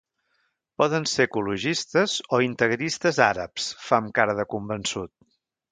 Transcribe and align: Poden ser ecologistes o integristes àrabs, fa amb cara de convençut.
Poden 0.81 1.05
ser 1.11 1.27
ecologistes 1.29 2.15
o 2.37 2.41
integristes 2.47 3.21
àrabs, 3.29 3.69
fa 3.87 4.01
amb 4.03 4.15
cara 4.21 4.41
de 4.43 4.51
convençut. 4.57 5.17